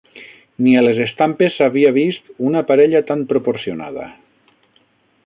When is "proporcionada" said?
3.35-4.09